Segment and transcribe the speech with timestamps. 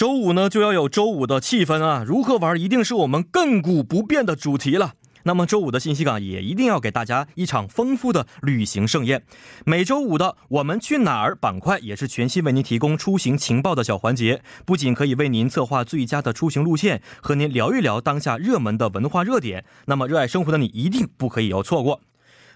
[0.00, 4.94] 周五呢就要有周五的气氛啊，如何玩一定是我们亘古不变的主题了。
[5.24, 9.22] 那么周五的信息港也一定要给大家一场丰富的旅行盛宴。
[9.66, 19.66] 每周五的我们去哪儿板块也是全新为您提供出行情报的小环节，不仅可以为您策划最佳的出行路线，和您聊一聊当下热门的文化热点。
[19.84, 22.00] 那么热爱生活的你一定不可以要错过。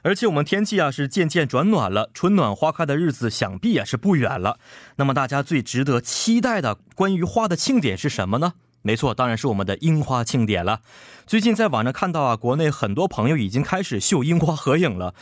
[0.04, 4.58] 而且我们天气啊是渐渐转暖了，春暖花开的日子想必也是不远了。
[4.96, 8.52] 那么大家最值得期待的关于花的庆典是什么呢？
[8.82, 10.82] 没错，当然是我们的樱花庆典了。
[11.26, 15.14] 最近在网上看到啊，国内很多朋友已经开始秀樱花合影了。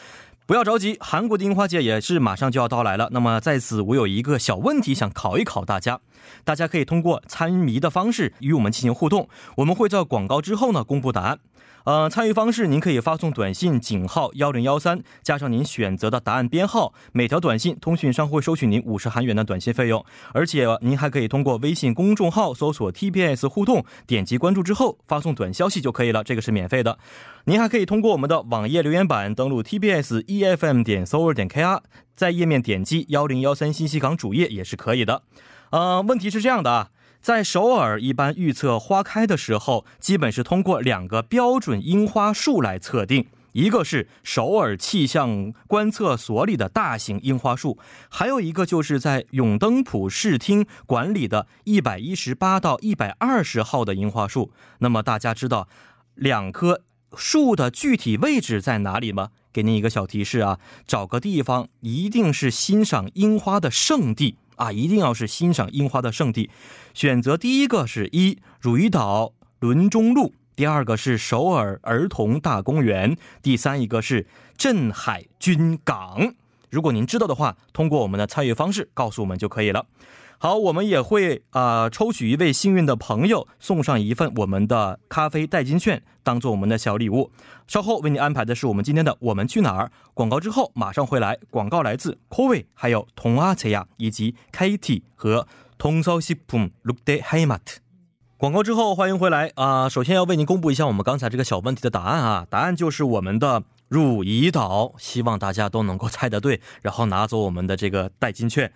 [0.45, 3.09] 不要着急，韩国的樱花节也是马上就要到来了。
[3.13, 6.01] 那么在此，我有一个小问题想考一考大家，
[6.45, 11.39] 大家可以通过参谜的方式与我们进行互动，我们会在广告之后呢公布答案。
[11.85, 20.05] 呃，参与方式您可以发送短信井号幺零幺三，加上您选择的答案编号，每条短信通讯商会收取您五十韩元的短信费用。
[20.33, 26.99] 而且您还可以通过微信公众号搜索 TBS 互动，点击关注之后发送短消息就可以了，这个是免费的。
[27.47, 31.81] 您还可以通过我们的网页留言板登录 TBS EFM 点 s o u r 点 KR，
[32.15, 35.23] 在页面点击幺零幺三信息港主页也是可以的。
[35.73, 36.91] 呃，问题是这样的啊。
[37.23, 47.79] 在首尔，一般预测花开的时候，基本是通过两个标准樱花树来测定，一个是首尔气象观测所里的大型樱花树，
[48.11, 54.53] 还有一个就是在永登浦视听管理的一百一十八到一百二十号的樱花树。
[54.81, 55.69] 那么大家知道
[56.17, 56.83] 两棵
[57.17, 59.31] 树的具体位置在哪里吗？
[59.51, 64.37] 给您一个小提示啊，找个地方，一定是欣赏樱花的圣地。
[64.57, 66.51] 啊，一定要是欣赏樱花的圣地。
[66.95, 76.35] 选择第一个是一汝矣岛轮中路，第二个是首尔儿童大公园，第三一个是镇海军港。
[76.71, 79.87] 如果您知道的话，通过我们的参与方式告诉我们就可以了。
[80.43, 87.31] 好，我们也会啊抽取一位幸运的朋友，送上一份我们的咖啡代金券，当做我们的小礼物。
[87.69, 91.39] 稍后为您安排的是我们今天的我们去哪儿广告之后马上回来。
[91.49, 95.47] 广告来自 k o v 还有同阿切亚以及 Katy 和
[95.79, 97.77] 通骚西普 Look Day Haymat。
[98.37, 99.89] 广告之后欢迎回来啊！
[99.89, 108.73] 首先要为您公布一下我们刚才这个小问题的答案啊，答案就是我们的汝矣岛，希望大家都能够猜得对，然后拿走我们的这个代金券。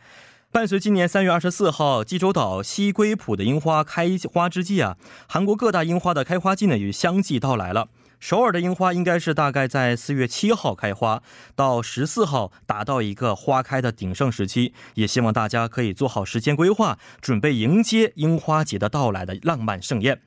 [0.56, 4.96] 伴随今年三月二十四号济州岛西归浦的樱花开花之际啊，
[5.28, 7.88] 韩国各大樱花的开花季呢也相继到来了。
[8.18, 11.22] 首尔的樱花应该是大概在四月七号开花，
[11.54, 14.72] 到十四号达到一个花开的鼎盛时期。
[14.94, 20.22] 也希望大家可以做好时间规划，准备迎接樱花节的到来的浪漫盛宴。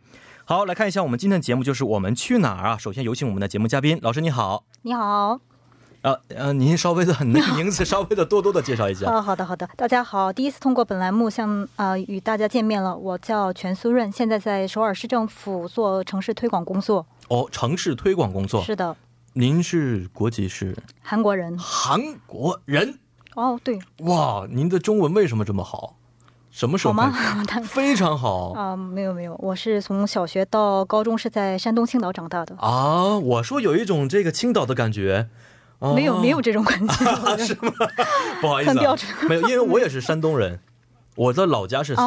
[0.46, 2.78] 好，来看一下我们今天的节目，就是我们去哪儿啊？
[2.78, 5.40] 首先有请我们的节目嘉宾老师，你好，你好。
[6.02, 9.06] 呃呃，您稍微的那个名字稍微的多多的介绍一下。
[9.10, 12.96] 啊，好的好的，大家好，第一次通过本栏目向啊与大家见面了。
[12.96, 17.06] 我叫全苏润，现在在首尔市政府做城市推广工作。
[17.28, 18.64] 哦，城市推广工作。
[18.64, 18.96] 是的。
[19.34, 20.76] 您是国籍是？
[21.02, 21.58] 韩国人。
[21.60, 22.98] 韩国人。
[23.36, 23.78] 哦，对。
[24.00, 25.98] 哇，您的中文为什么这么好？
[26.50, 26.94] 什么时候？
[26.94, 27.14] 好吗？
[27.64, 28.52] 非常好。
[28.54, 32.56] 啊，没有没有，我是从小学到高中是在山东青岛长大的。
[32.58, 35.28] 啊，我说有一种这个青岛的感觉。
[35.80, 37.72] 没有没有这种感觉， 是吗？
[38.42, 39.12] 不好意思，很标准。
[39.28, 40.60] 没有，因为我也是山东人，
[41.16, 42.06] 我的老家是山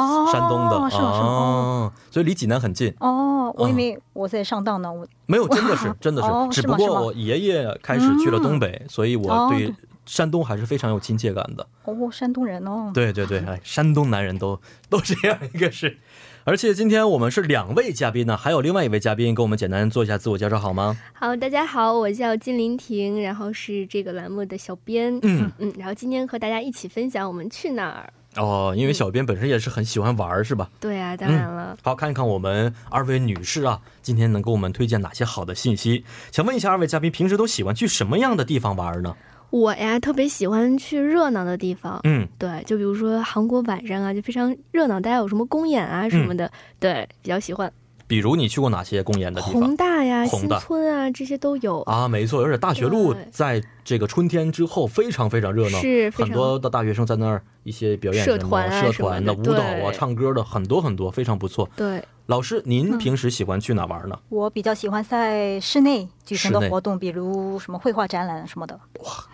[0.49, 1.93] 东的，是吗？
[2.11, 2.95] 所以离济南很近。
[3.01, 9.73] 哦，我以为我在上当呢，我没有，真的是，真的是，只不过我爷爷开始去了东北，所以我对
[10.05, 11.67] 山东还是非常有亲切感的。
[11.85, 15.99] 哦，山东人哦，对对对，哎，山东男人都都这样一个是。
[16.45, 20.99] 而且今天我们是两位嘉宾呢，还有另外一位嘉宾，给我们简单做一下自我介绍好吗？
[21.13, 25.17] 好，大家好，我叫金林婷，然后是这个栏目的小编。
[25.23, 28.13] 嗯嗯，然后今天和大家一起分享我们去哪儿。
[28.35, 30.69] 哦，因为小编本身也是很喜欢玩，是吧？
[30.81, 31.77] 对啊，当然了。
[31.81, 36.05] 好，看一看我们二位女士啊，今天能给我们推荐哪些好的信息？
[36.33, 39.15] 想问一下二位嘉宾，平时都喜欢去什么样的地方玩呢？
[39.53, 42.01] 我呀，特别喜欢去热闹的地方。
[42.05, 46.51] 嗯，对，就比如说韩国晚上啊，就非常热闹，大家有什么公演啊什么的，
[46.81, 47.71] 对，比较喜欢。
[48.07, 49.61] 比如你去过哪些公演的地方？
[49.61, 52.09] 宏大呀，新村啊，这些都有啊。
[52.09, 61.69] 没错，而且大学路在这个春天之后非常非常热闹，是很多的大学生在那儿一些表演社团啊、社团的舞蹈啊、唱歌的很多很多，非常不错。
[61.77, 64.19] 对，老师，您平时喜欢去哪玩呢？
[64.29, 68.79] 我比较喜欢在室内举行的活动，比如什么绘画展览什么的。
[69.01, 69.25] 哇。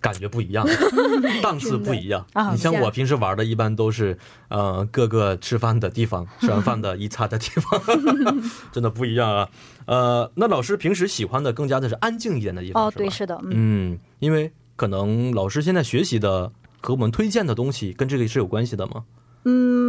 [0.00, 0.64] 感觉不一样，
[1.42, 2.24] 档次不一样。
[2.52, 4.16] 你像我平时玩的，一般都是
[4.46, 7.82] 呃各个吃饭的地方，吃完饭的一擦的地方，
[8.70, 9.48] 真的不一样啊。
[9.86, 19.02] 呃，那老师平时喜欢的更加的是安静一点的地方，哦，对，是的，嗯，因为可能老师现在学习的和我们推荐的东西跟这个是有关系的吗？
[19.44, 19.87] 嗯。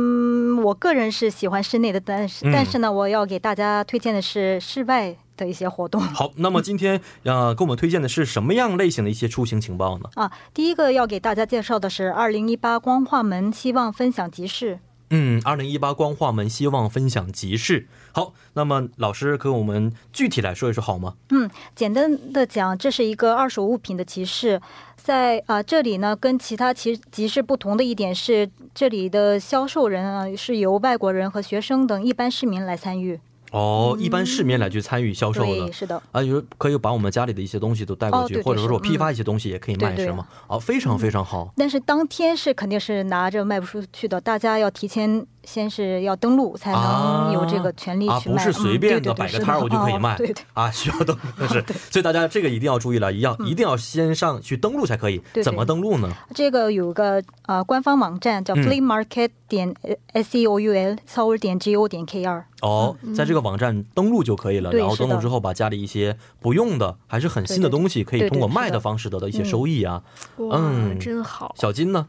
[0.69, 5.99] 我个人是喜欢室内的，但是、嗯但是呢，我要给大家推荐的是室外的一些活动。
[5.99, 10.05] 好，那么今天呃，给我们推荐的是什么样类型的一些出行情报呢？
[10.13, 14.79] 啊，第一个要给大家介绍的是二零一八光化门希望分享集市。
[15.11, 17.87] 嗯，二零一八光化门希望分享集市。
[18.11, 21.15] 好，那么老师跟我们具体来说一说好吗？
[21.29, 24.61] 嗯，简单的讲，这是一个二手物品的集市，
[24.95, 33.19] 在啊、这里呢，跟其他其集市不同的一点是，这里的销售人啊是由外国人和学生等一般市民来参与。
[33.51, 35.71] 哦，一般市民来去参与销售的对，。
[35.71, 36.01] 是的。
[36.11, 40.27] 啊，有可以把我们家里的一些东西都带过去，哦对对或者说我批发一些东西也可以卖，是吗？
[40.47, 41.53] 哦，非常非常好。
[41.57, 48.35] 但是当天是肯定是拿着卖不出去的，大家要提前先是要登录，才能有这个权利啊，去卖。
[48.35, 55.19] 不是随便的摆个摊儿我就可以卖对对啊，需要登录， 但是，所以大家这个一定要注意了，一要一定要先上去登录才可以。
[55.33, 56.11] 对怎么登录呢？
[56.35, 59.73] 这个有个呃官方网站叫嗯 flea market 点
[60.13, 62.45] s e o u l 搜 o 点 g o 点 k r。
[62.61, 70.03] 哦，在这个网站登录就可以了，然后登录之后把家里一些不用的还是很新的对对东西，可以对对通过卖的方式得到一些收益啊。
[70.37, 71.55] 哇，嗯真好！
[71.57, 72.07] 小金呢？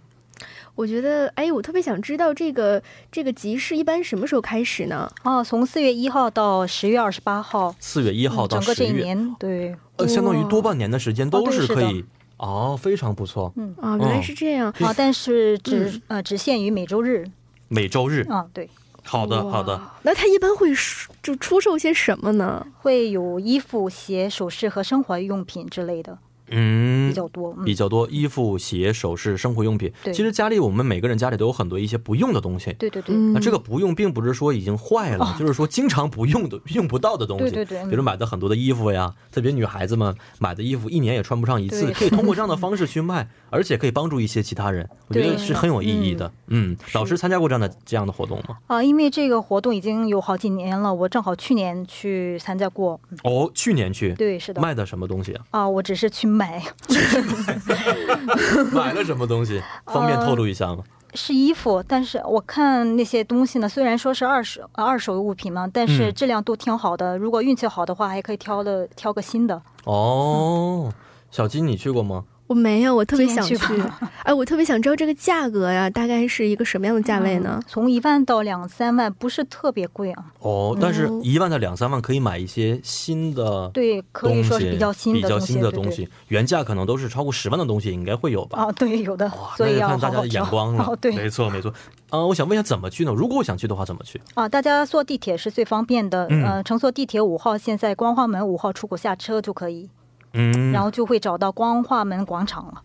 [0.80, 2.82] 我觉得，哎，我特别想知道这个
[3.12, 5.12] 这个集市一般什么时候开始呢？
[5.24, 12.02] 哦，从四月一号到十月二十八号，四月一号到嗯整个，这一年，对，呃，相当于多半年的时间都是可以。
[12.38, 13.52] 哦，非常不错。
[13.56, 14.72] 嗯啊，原来是这样。
[14.80, 17.26] 啊，但是只、嗯呃只限于每周日，
[17.68, 18.26] 每周日。
[18.30, 18.66] 啊，对，
[19.04, 19.78] 好的，好的。。
[20.00, 22.66] 那他一般会出就出售些什么呢？
[22.78, 26.16] 会有衣服、鞋、首饰和生活用品之类的
[26.50, 27.54] 嗯比，较多。
[27.58, 29.92] 嗯比较多衣服、鞋、首饰、生活用品。
[30.02, 32.72] 对其实家里我们每个人家里都有很多一些不用的东西。
[32.78, 37.44] 对对对，嗯，那这个不用，并不是说已经坏了， 就是说经常不用的、用不到的东西。
[37.44, 46.30] 对对对嗯比如买的很多的衣服呀，特别女孩子们买的衣服一年也穿不上一次，可以通过这样的 方式去卖，而且可以帮助一些其他人，我觉得是很有意义的。
[46.46, 48.56] 嗯，老师参加过这样的这样的活动吗？
[48.68, 52.98] 啊，因为这个活动已经有好几年了，我正好去年去参加过。
[53.10, 54.60] 嗯哦，去年去对，是的。
[54.60, 55.44] 卖的什么东西啊？
[55.50, 56.62] 啊，我只是去买，
[58.72, 59.62] 买了什么东西？
[59.86, 60.84] 方便透露一下吗？
[61.14, 67.18] 是衣服，但是我看那些东西呢，虽然说是二手呃二手物品嘛，但是嗯质量都挺好的。
[67.18, 69.60] 如果运气好的话，还可以挑的挑个新的。
[69.84, 70.92] 哦，
[71.32, 72.24] 小金你去过吗？
[72.50, 73.80] 我没有，我特别想去去。
[74.24, 77.64] 哎，我特别想知道这个价格呀，大概是一个什么样的价位呢嗯？
[77.68, 80.24] 从一万到两三万，不是特别贵啊。
[80.40, 85.36] 哦，但是哦一万到两三万可以买一些新的对，可以，说是比较新的东西。
[85.36, 88.64] 比较新的对对东西，原价可能都是超过十万的东西，应该会有吧？
[88.64, 90.86] 啊，对，有的，，所以要看大家的眼光 了。
[90.88, 91.72] 哦，对没错没错。
[92.08, 93.12] 啊、我想问一下怎么去呢？
[93.12, 94.20] 如果我想去的话，怎么去？
[94.34, 96.26] 啊，大家坐地铁是最方便的。
[96.30, 99.88] 嗯呃，乘坐地铁五号线在光化门五号出口下车就可以，
[100.32, 102.82] 嗯，然后就会找到光化门广场了。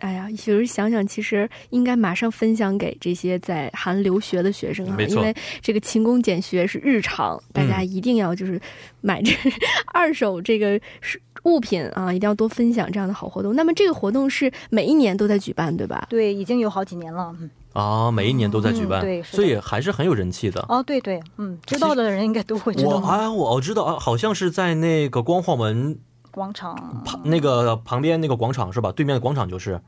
[0.00, 8.60] 哎呀，其实想想，其实应该马上分享给这些在韩留学的学生啊，因为这个勤工俭学是日常，大家一定要就是
[9.00, 9.32] 买这
[9.92, 13.56] 二手这个是物品啊，一定要多分享这样的好活动。
[13.56, 16.06] 那么这个活动是每一年都在举办，对吧？
[16.08, 17.34] 对，已经有好几年了。
[17.40, 20.64] 嗯，啊，每一年都在举办，嗯对所以还是很有人气的。
[20.68, 22.90] 哦，对对，嗯，知道的人应该都会知道。
[22.90, 25.98] 我啊，我我知道啊，好像是在那个光化门
[26.30, 28.92] 广场，旁那个旁边那个广场是吧？
[28.92, 29.80] 对面的广场就是，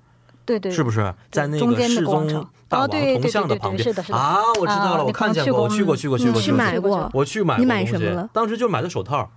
[0.45, 1.15] 对对，是不是？
[1.31, 2.27] 在那个世宗
[2.69, 3.83] 大王哦对对铜像的对对旁边？
[3.83, 4.19] 是的是的。
[4.19, 8.31] 啊，我知道了，啊我看见过，我去过，去过，去过，去买过我去买过你买东西什么了？
[8.33, 9.31] 当时就买的手套，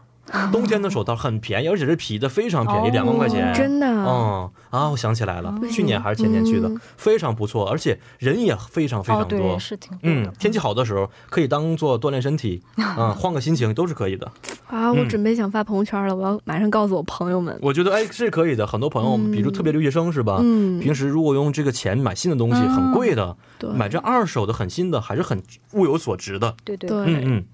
[0.51, 3.51] 冬天的手套很便宜，而且是皮的，非常便宜，两万块钱。
[3.51, 9.39] 哦真的啊，嗯啊，我想起来了，嗯去年还是前年去的，嗯非常不错，而且人也非常非哦，常多。
[9.39, 12.60] 对，是挺多嗯。，天气好的时候可以当做锻炼身体，
[12.98, 14.25] 嗯，换个心情都是可以的。
[14.68, 17.56] 啊，我嗯准备想发朋友圈了，我要马上告诉我朋友们。
[17.62, 20.39] 我觉得哎是可以的，很多朋友，嗯比如特别留学生是吧？
[20.42, 25.39] 嗯，平时如果用这个钱买新的东西，嗯很贵的，对买这二手的很新的，还是很
[25.74, 26.56] 物有所值的。
[26.63, 27.46] 对对对嗯嗯。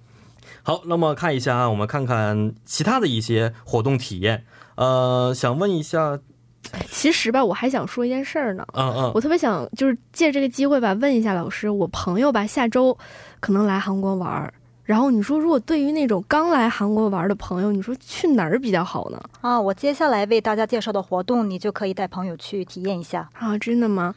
[0.63, 4.45] 好，那么看一下啊，我们看看其他的一些活动体验。
[4.75, 6.17] 呃，想问一下，
[6.91, 8.65] 其实吧，我还想说一件事儿呢。
[8.73, 12.97] 嗯嗯，我特别想就是借这个机会吧，问一下老师，我朋友吧下周
[13.39, 19.21] 可能来韩国玩儿，然后你说如果对于那种刚来韩国玩的朋友，你说去哪儿比较好呢？
[19.41, 23.29] 啊，我接下来为大家介绍的活动，你就可以带朋友去体验一下。
[23.33, 24.13] 啊，真的吗？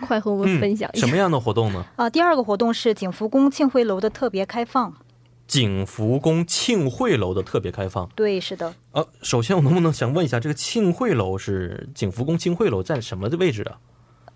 [0.00, 1.06] 快和我们分享一下。
[1.06, 1.84] 什么样的活动呢？
[1.94, 4.92] 啊，第二个活动是景福宫庆辉楼的特别开放。
[5.52, 8.08] 景福宫庆会楼的特别开放。
[8.16, 13.76] 对，是的，呃，首先我能不能想问一下，这个庆会楼是景福宫庆会楼在什么的位置啊？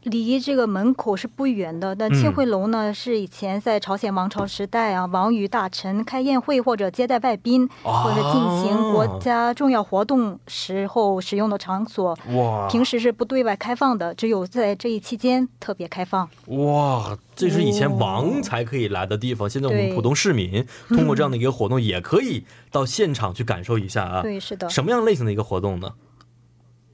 [0.07, 1.95] 离这个门口是不远的。
[1.95, 12.17] 但嗯庆惠楼呢，是以前在朝鲜王朝时代啊，王与大臣开宴会或者接待外宾，或者进行国家重要活动时候使用的场所。
[12.31, 16.29] 哇平时是不对外开放的，只有在这一期间特别开放。
[16.47, 24.23] 哇，这是以前王才可以来的地方，现在我们普通市民通过这样的一个活动，也可以到现场去感受一下啊。
[24.23, 25.93] 对，是的，什么样类型的一个活动呢？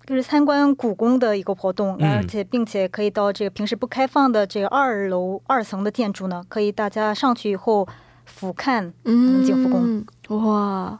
[0.07, 7.87] 就是参观故宫的一个活动，嗯而且并且可以到这个平时不开放的这个二楼二层的建筑呢，可以大家上去以后
[8.25, 10.05] 俯瞰嗯，景福宫。
[10.41, 10.99] 哇，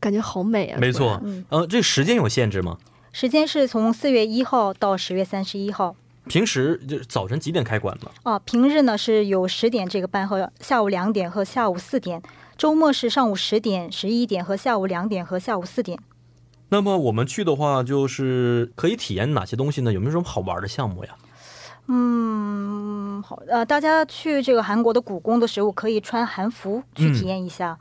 [0.00, 0.78] 感觉好美啊！
[0.80, 2.78] 没错，嗯呃，这时间有限制吗？
[3.12, 5.94] 时间是从四月一号到十月三十一号。
[6.26, 8.10] 平时就早晨几点开馆呢？
[8.22, 12.22] 啊，平日呢是有十点这个班和下午两点和下午四点，
[12.56, 15.98] 周末是上午十点、十一点和下午两点和下午四点。
[16.70, 19.92] 那么我们去的话，就是可以体验哪些东西呢？
[19.92, 21.10] 有没有什么好玩的项目呀？
[21.86, 27.78] 嗯，好，呃，大家去这个韩国的故宫的时候，可以穿韩服去体验一下，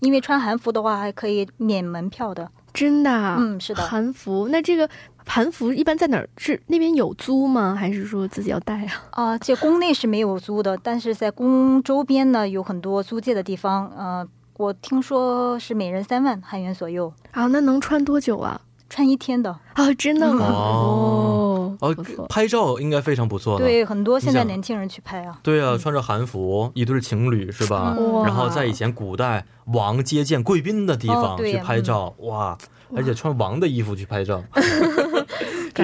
[0.00, 2.50] 因为穿韩服的话还可以免门票的。
[2.74, 3.82] 真的啊，嗯，是的。
[3.82, 4.48] 韩服。
[4.48, 4.86] 那这个
[5.24, 6.28] 韩服一般在哪儿？
[6.36, 7.74] 是那边有租吗？
[7.74, 8.92] 还是说自己要带啊？
[9.12, 13.90] 啊，这宫内是没有租的，但是在宫周边呢有很多租借的地方。
[13.96, 14.28] 呃，
[14.58, 18.60] 我听说是每人三万韩元左右，啊，那能穿多久啊？
[18.88, 19.50] 穿一天的。
[19.74, 20.46] 啊，真的吗？
[20.46, 22.24] 哦哦，不错。
[22.28, 23.64] 拍照应该非常不错的。
[23.64, 25.38] 对，很多现在年轻人去拍啊。
[25.42, 27.94] 对啊，穿着韩服，一对情侣是吧？
[27.98, 32.56] 嗯然后在以前古代王接见贵宾的地方去拍照，哇！
[32.94, 34.40] 而且穿王的衣服去拍照，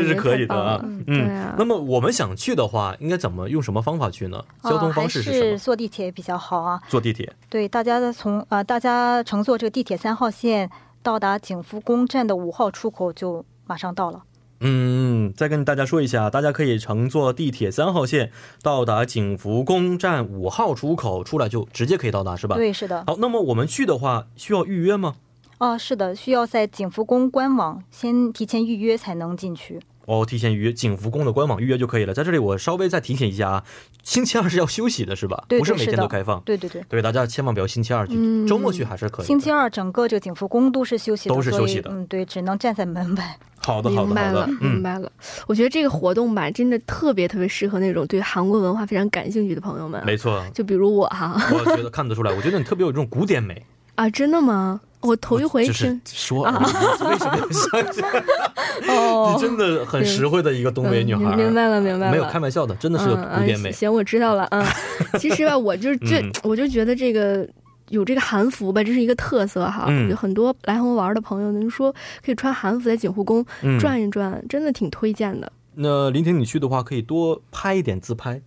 [0.00, 0.80] 这是可以的啊。
[1.06, 4.42] 嗯，啊那么我们想去的话，应该怎么用什么方法去呢？
[4.62, 6.80] 交通方式啊、是坐地铁比较好啊。
[6.88, 7.32] 坐地铁。
[7.49, 10.70] 对，大家的从呃，大家乘坐这个地铁三号线
[11.02, 14.22] 到达景福宫站的五号出口就马上到了。
[14.64, 18.30] 嗯，再跟大家说一下，大家可以乘坐地铁三号线
[18.62, 22.54] 到达景福宫站五号出口，出来就直接可以到达，是吧？。
[22.54, 23.02] 对，是的。
[23.08, 25.16] 好，那么我们去的话需要预约吗？
[25.62, 29.81] 哦，是的，需要在景福宫官网先提前预约才能进去。
[30.07, 32.12] 哦，提前预约景福宫的官网预约就可以了。
[32.12, 33.64] 在这里我稍微再提醒一下啊，
[34.02, 35.45] 星期二是要休息的，是吧？
[35.47, 36.40] 对对不是每天都开放。
[36.40, 39.26] 对对对，对，大家千万不要星期二去，嗯周末去还是可以。
[39.26, 43.38] 星期二整个这个景福宫都是休息的，都是休息的嗯，对，只能站在门外。
[43.64, 45.12] 好的，好的，明白了，，明好的嗯，白了。
[45.47, 50.04] 我觉得这个活动吧，真的特别特别适合那种对韩国文化非常感兴趣的朋友们。
[50.04, 53.64] 没错，就比如我哈 我觉得看得出来，我觉得你特别有这种古典美。
[54.02, 54.80] 啊，真的吗？
[55.00, 58.04] 我头一回听说，啊你为什么要相信？
[58.88, 61.37] 哦你，真的很实惠的一个东北女孩嗯。
[61.37, 63.73] 明白了，明白了，没有开玩笑的，真的是有古典美嗯嗯。
[63.73, 64.47] 行，我知道了。
[64.50, 64.64] 嗯，
[65.18, 67.49] 其实吧，我就是这，嗯我就觉得这个。
[67.88, 69.85] 有这个韩服吧，这是一个特色哈。
[69.88, 71.92] 嗯有很多来韩国玩的朋友，您说
[72.25, 75.52] 可以穿韩服在景湖宫嗯，转一转，真的挺推荐的。
[75.75, 78.40] 那林婷，你去的话可以多拍一点自拍，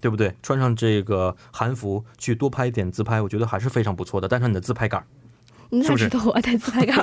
[0.00, 0.34] 对不对？
[0.42, 4.26] 穿上这个韩服去多拍一点自拍，我觉得还是非常不错的。
[4.26, 5.06] 带上你的自拍杆儿。
[5.72, 6.96] 你哪是不是知道我带自拍杆？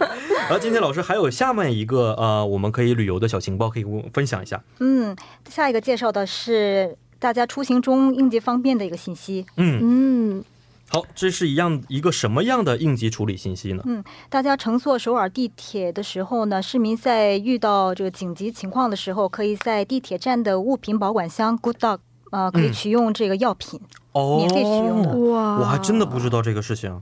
[0.48, 4.62] 而今天老师还有下面一个呃，我们可以旅游的小情报，可以跟我分享一下。
[4.80, 5.14] 嗯，
[5.50, 9.44] 下一个介绍的是大家出行中应急方便的一个信息。
[9.58, 10.44] 嗯，嗯，
[10.88, 13.82] 好，这是一样一个什么样的应急处理信息呢？
[13.84, 21.98] 嗯大家乘坐首尔地铁的时候呢，市民在遇到这个紧急情况的时候，可以在地铁站的物品保管箱 Good Dog
[22.34, 23.80] 呃，可以嗯取用这个药品。
[24.10, 27.00] 哦，免费取用的哇，我还真的不知道这个事情。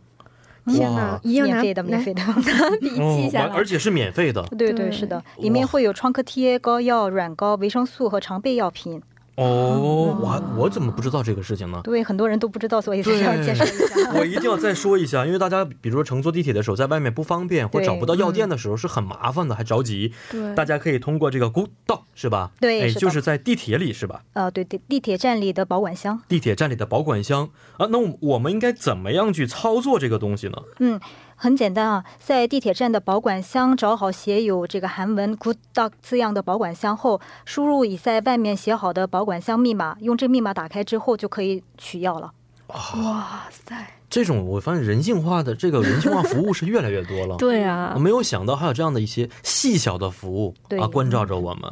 [0.67, 2.23] 天哪，一样免费的，免费的。
[2.23, 2.33] 拿
[2.79, 3.65] 笔记下来完而。
[3.65, 9.03] 且是免费的对对对，是的，里面会有创可贴、膏药、软膏、维生素和常备药品。
[9.43, 10.19] 哦。
[10.21, 11.81] 我我怎么不知道这个事情呢？
[11.85, 14.13] 对，很多人都不知道，所以是这儿对介绍一下。
[14.19, 20.13] 我一定要再说一下，因为大家比如说乘坐地铁的时候，在外面不方便或对找不到药店的时候是很麻烦的，还着急。
[20.31, 22.51] 对，大家可以通过这个 Good Dog 是吧？
[22.57, 24.23] 哎，对就是在地铁里是吧？
[24.35, 26.21] 呃，对对，地铁站里的保管箱。
[26.29, 30.59] 地铁站里的保管箱啊，那我我们应该怎么样去操作这个东西呢？
[30.79, 31.01] 嗯，
[31.43, 42.33] 很简单啊，在地铁站的保管箱找好写有这个韩文 “good dog” 字样的保管箱后，输入已在外面写好的保管箱密码，用这密码打开之后就可以取药了。
[42.69, 43.75] 哇塞，
[44.09, 47.35] 这种我发现人性化的这个人性化服务是越来越多了。
[47.43, 51.65] 对啊我，没有想到还有这样的一些细小的服务啊，关照着我们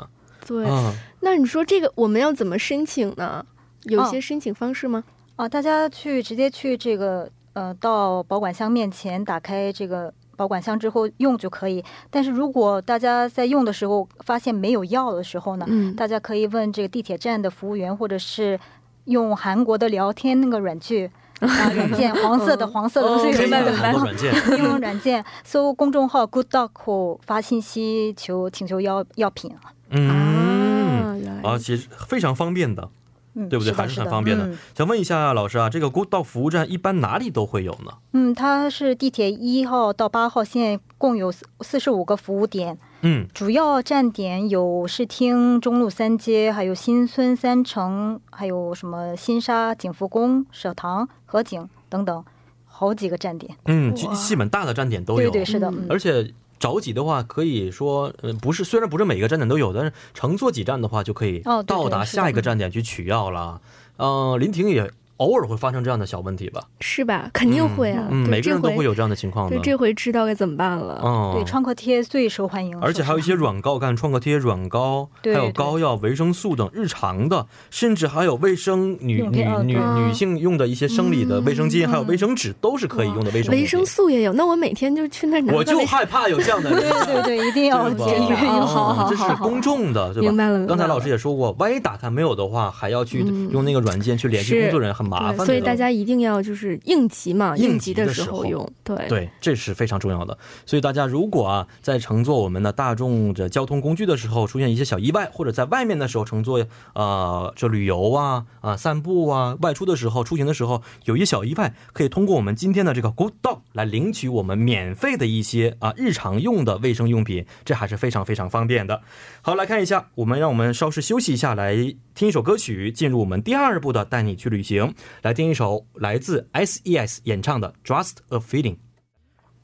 [0.45, 0.67] 对。
[0.67, 0.93] 啊。
[1.21, 3.47] 那你说这个我们要怎么申请呢？
[3.85, 5.05] 有一哦些申请方式吗？
[5.37, 11.85] 啊，大家去直接去这个呃，到保管箱面前打开这个保管箱之后用就可以。
[12.09, 18.59] 但是如果大家在用的时候发现没有药的时候呢，嗯，大家可以问这个地铁站的服务员，或者是
[19.05, 29.55] 用韩国的聊天那个软剧啊软 件，黄色的黄色的，哦所以可以的明白明白软件，用软件搜公众号 Good Doc 后发信息求请求药药品。
[29.91, 32.89] 嗯，啊，其实非常方便的。
[33.35, 33.73] 嗯，对不对？
[33.73, 34.47] 还是很方便的。
[34.47, 37.93] 嗯想问一下老师啊，这个公到服务站一般哪里都会有呢？
[38.13, 52.25] 嗯，它是地铁一号到八号线共有四四十五个服务点，嗯，主要站点有市厅、中路三街，还有新村三城，还有什么新沙、景福宫、舍堂、河景等等，
[52.65, 53.55] 好几个站点。
[53.67, 55.31] 嗯，基基本大的站点都有。
[55.31, 55.71] 对对，是的。
[55.71, 63.61] 嗯嗯而且着急的话，可以说，呃，不是，虽然不是每个站点都有，但是乘坐几站的话，就可以到达下一个站点去取药了。
[63.97, 64.89] 呃，林婷也
[65.21, 66.63] 偶尔会发生这样的小问题吧？
[66.81, 67.29] 是吧？
[67.33, 69.63] 肯定会啊，嗯，对每个人都会有这样的情况的对，。
[69.63, 71.01] 这回知道该怎么办了。
[71.05, 83.85] 嗯，对，创可贴最受欢迎，而且还有一些软膏，看创可贴、软膏，还有膏药、维生素等日常的，甚至还有卫生女女女女性用的一些生理的卫生巾，嗯还有卫生纸，都是可以用的卫生维生。
[83.85, 86.81] 素也有，那我每天就去那儿拿我就害怕有这样的人。
[87.05, 88.67] 对对对，一定要节约哦用。
[88.67, 90.29] 好好这是公众的，对吧？
[90.29, 95.10] 明白了刚才老师也说过，万一打开没有的话，还要去嗯用那个软件去联系工作人员，很
[95.45, 98.71] 所以大家一定要就是应急嘛，应应急的时候用。
[98.85, 100.37] 对，对，这是非常重要的。
[100.67, 106.65] 所以大家如果啊，在乘坐我们的大众的交通工具的时候，出现一些小意外，或者在外面的时候乘坐
[106.95, 119.03] 呃这旅游啊啊、散步啊、外出的时候、出行的时候有一些小意外，可以通过我们今天的这个 Good Dog 来领取我们免费的一些啊日常用的卫生用品，这还是非常非常方便的。
[119.43, 121.75] 好，来看一下，我们让我们稍事休息一下，来
[122.15, 124.93] 听一首歌曲，进入我们第二部的带你去旅行，
[125.23, 128.75] 来听一首来自 S.E.S 演唱的《Just a Feeling》。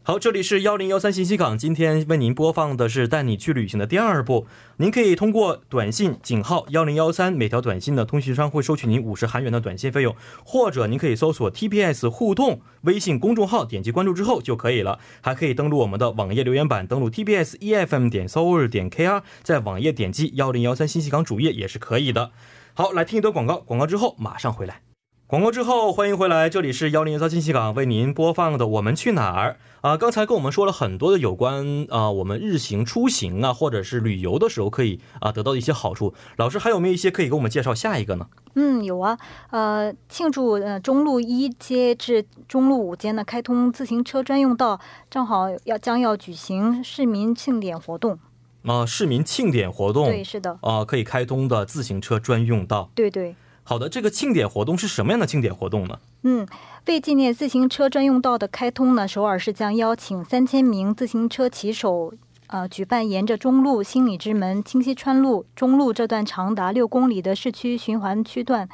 [0.02, 4.47] 好，这里是幺零幺三信息港，今天为您播放的是带你去旅行的第二部。
[4.76, 10.14] 您可以通过短信井号幺零幺三，每条短信的通讯商会收取您五十韩元的短信费用，
[10.45, 15.00] 或者您可以搜索 TPS 互动微信公众号，点击关注之后就可以了。
[15.21, 22.31] 还可以登录我们的网页留言板，登录 T P S EFM 点 s o u r 点 KR，在网页点击幺零幺三信息港主页也是可以的。
[22.75, 24.86] 好，来听一段广告，广告之后马上回来。
[25.28, 29.56] 广告之后，欢迎回来，这里是幺零幺三信息港为您播放的《我们去哪儿》
[29.88, 36.14] 啊、刚才跟我们说了很多的有关啊、我们日行出行啊，或者是旅游的时候可以啊、得到的一些好处。
[36.37, 38.28] 老师还有没有一些可以给我们介绍下一个呢？
[38.54, 39.18] 嗯，有啊，
[39.50, 44.80] 呃，庆祝呃中路一街至中路五街呢开通自行车专用道，
[45.11, 48.16] 正好要将要举行市民庆典活动。
[48.62, 52.92] 啊、市民庆典活动对，是的，啊、可以开通的自行车专用道。
[52.94, 53.35] 对对。
[53.68, 55.98] 好的，这个庆典活动是什么样的庆典活动呢？
[56.22, 56.46] 嗯，
[56.87, 62.14] 为纪念自行车专用道的开通呢，首尔市将邀请三千名自行车骑手，
[62.46, 68.68] 呃，举办沿着中路、新里之门、清溪川路、中路这段长达六公里的市区循环区段，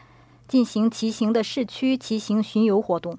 [0.46, 3.16] 进行骑行的市区骑行巡游活动。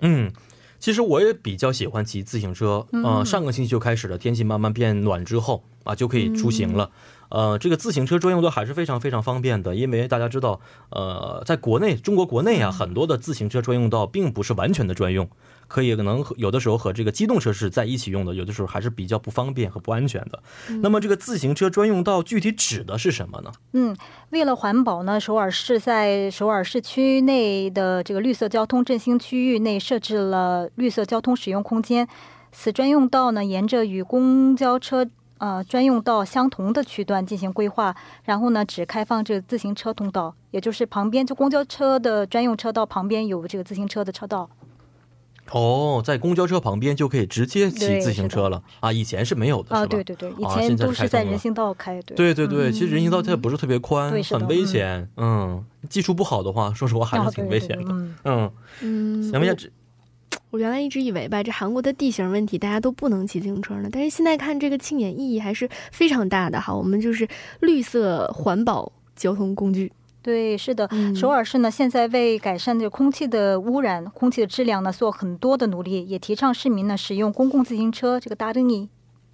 [0.00, 0.32] 嗯，
[0.80, 6.90] 其实我也比较喜欢骑自行车，呃，上个星期就开始了，天气慢慢变暖之后啊，就可以出行了。
[7.28, 10.60] 呃，这个自行车专用道还是非常非常方便的，因为大家知道，
[10.90, 15.28] 呃，在国内中国国内啊，很多的自行车专用道并不是完全的专用，
[15.66, 20.42] 可以可能有的时候和这个机动车是在一起用的，有的时候还是比较不方便和不安全的。
[20.82, 23.52] 那么这个自行车专用道具体指的是什么呢？
[23.72, 23.96] 嗯，
[24.30, 32.06] 为了环保呢，首尔市在首尔市区内的这个绿色交通振兴区域内设置了绿色交通使用空间。
[32.52, 35.06] 此专用道呢，沿着与公交车
[35.38, 37.94] 呃专用道相同的区段进行规划，
[38.24, 44.48] 然后呢，只开放这个自行车通道，也就是旁边就公交车的专用车道旁边有这个自行车的车道。
[45.52, 48.60] 哦，在公交车旁边就可以直接骑自行车了。
[48.80, 49.90] 啊，以前是没有的，啊、是吧？
[49.90, 52.16] 对对对，以啊前都是在人行道开，对。
[52.16, 55.08] 对对对，其实人行道它也不是特别宽，很危险。
[55.16, 57.84] 嗯，技术不好的话，说实话还是啊挺危险的。
[57.88, 58.14] 嗯。
[58.24, 59.68] 嗯，嗯，想问一下，
[60.50, 63.88] 我原来一直以为吧，这韩国的地形问题，大家都不能骑自行车呢。
[63.92, 66.74] 但是现在看这个庆典意义还是非常大的哈。
[66.74, 67.26] 我们就是
[67.60, 69.92] 绿色环保交通工具。
[70.22, 70.88] 对，是的。
[70.90, 78.88] 嗯首尔市呢，现在为改善这空气的污染、空气的质量呢，做很多的努力，也提倡市民呢使用公共自行车这个搭灯椅。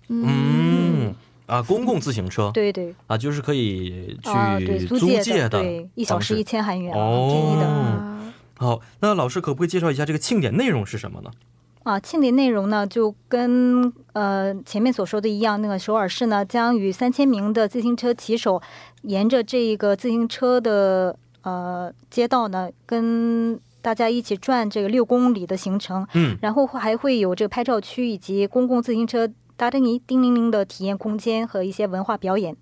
[0.09, 1.15] 嗯
[1.47, 7.67] 啊，公共自行车对对，啊，就是可以去啊、对，租租借借的对，一小时一千韩元啊，哦便宜的。
[7.67, 8.22] 啊，
[8.63, 11.31] 好，那老师可不可以介绍一下这个庆典内容是什么呢？
[11.83, 18.63] 啊，庆典内容呢，就跟呃前面所说的一样，那个首尔市呢将与三千名的自行车骑手，
[19.03, 32.57] 沿着这个自行车的呃街道呢，跟大家一起转这个六公里的行程，嗯，然后还会有这个拍照区以及公共自行车达登尼叮铃铃的体验空间和一些文化表演。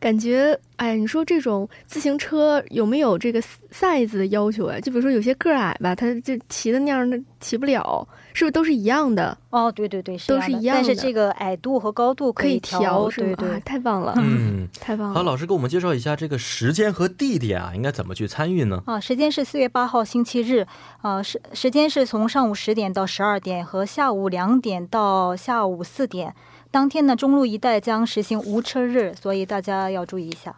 [0.00, 4.80] 感觉，哎，你说这种自行车有没有这个 size 的要求啊？
[4.80, 9.36] 就比如说有些个矮吧，他就骑的那样的骑不了，是不是都是一样的？
[9.50, 10.82] 哦，对对对，都是一样的。
[10.82, 15.14] 但是这个矮度和高度可以调，对对，太棒了，嗯，太棒了。
[15.14, 18.82] 好，老师给我们介绍一下这个时间和地点啊，应该怎么去参与呢？
[18.86, 20.66] 啊，时间是四月八号星期日，
[21.02, 26.34] 啊，时时间是从上午十点到十二点和下午两点到下午四点。
[26.70, 30.54] 当天呢，中路一带将实行无车日，所以大家要注意一下。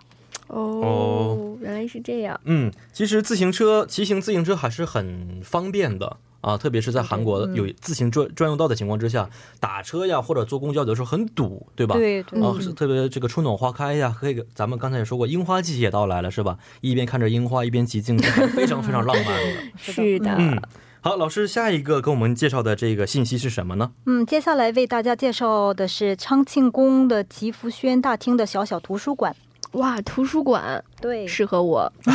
[0.48, 2.38] 哦，原来是这样。
[2.44, 11.94] 嗯，其实自行车骑行自行车还是很方便的啊，特别是在韩国有自行专专用道的情况之下，打车呀或者坐公交的时候很堵，对吧？
[11.94, 12.42] 对对。
[12.42, 16.58] 啊，特别这个春暖花开呀，可以，咱们刚才也说过，樱花季也到来了，是吧？
[16.82, 19.62] 一边看着樱花，一边骑自行车，非常非常浪漫的。
[19.80, 20.36] 是的。
[20.38, 20.60] 嗯。
[21.04, 23.90] 好，老师，下一个给我们介绍的这个信息是什么呢？
[24.06, 29.34] 嗯，接下来为大家介绍的是昌庆宫的吉福轩大厅的小小图书馆。
[29.72, 31.92] 哇，图书馆，对，适合我。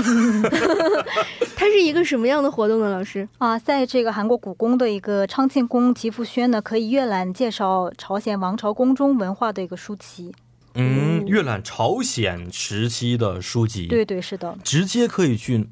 [1.57, 2.89] 它是一个什么样的活动呢？
[2.89, 10.33] 老师啊，在这个韩国故宫的一个昌庆宫吉福轩呢，可以阅览介绍朝鲜王朝宫中文化的一个书籍。
[10.75, 13.87] 嗯，阅览朝鲜时期的书籍。
[13.87, 14.57] 对对，是的。
[14.63, 15.67] 直接可以去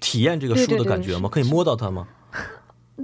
[0.00, 1.28] 体验这个书的感觉吗？
[1.28, 2.06] 可以摸到它吗？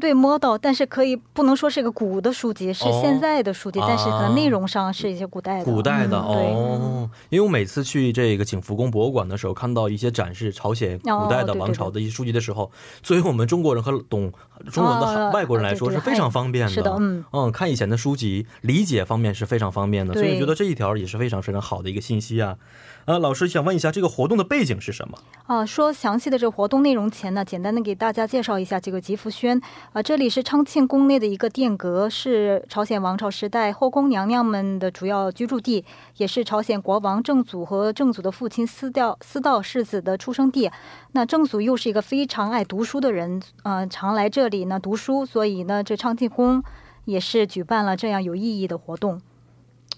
[0.01, 5.65] 对，摸到，但是可以不能说是一个古的书籍，是现在的书籍，但是可能内容上是一些古代的。
[5.65, 12.71] 古代的哦，因为我每次去这个景福宫博物馆的时候，看到一些展示朝鲜古代的王朝的一些书籍的时候，
[13.03, 14.33] 作为我们中国人和懂
[14.71, 16.73] 中文的外国人来说是非常方便的。
[16.73, 22.57] 是的，嗯嗯，看以前的书籍，理解方面是非常方便的，所以觉得这一条也是非常非常好的一个信息啊。
[23.05, 25.19] 呃，老师想问一下，这个活动的背景是什么？
[25.47, 29.61] 啊，说详细的这个活动内容前呢，简单的给大家介绍一下这个吉福轩。
[29.93, 35.85] 啊，这里是昌庆宫内的一个殿阁，是朝鲜王朝时代后宫娘娘们的主要居住地，
[36.19, 40.71] 也是朝鲜国王正祖和正祖的父亲私道私道世子的出生地。
[41.11, 46.63] 那正祖又是一个非常爱读书的人，嗯，常来这里呢读书，所以呢，这昌庆宫
[47.05, 49.21] 也是举办了这样有意义的活动。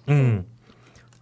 [0.06, 0.46] 嗯。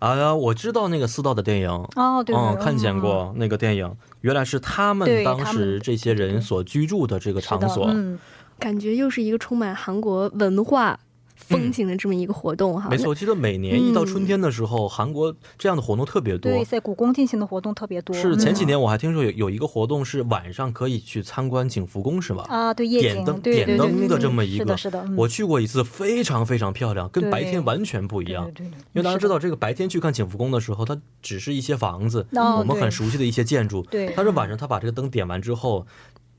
[0.02, 1.70] 啊呀，我知道那个四道的电影。
[1.70, 8.18] 哦，对，嗯，看见过那个电影，原来是他们当时这些人所居住的这个场所，嗯，
[8.58, 10.98] 感觉又是一个充满韩国文化。
[11.42, 13.08] 风景的这么一个活动哈，没错。
[13.08, 16.50] 我记得每年一到春天的时候，韩国这样的活动特别多。
[16.50, 18.14] 对，在故宫进行的活动特别多。
[18.14, 22.44] 是前几年我还听说有有一个活动是晚上可以去参观景福宫，是吧？
[22.48, 24.76] 啊，对，夜景，点灯的这么一个。
[24.76, 25.16] 是的，是的。
[25.16, 28.44] 我去过一次，非常非常漂亮，跟白天完全不一样。
[28.54, 28.66] 对对。
[28.66, 33.82] 因为大家知道，这个白天去看景福宫的时候，它只是一些房子，我们很熟悉的一些建筑。
[33.90, 34.12] 对。
[34.16, 35.86] 但是晚上他把这个灯点完之后，